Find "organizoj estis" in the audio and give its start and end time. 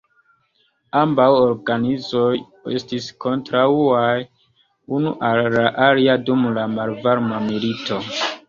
1.41-3.11